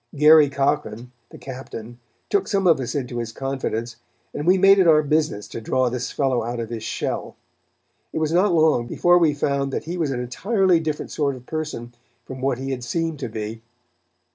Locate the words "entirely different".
10.19-11.11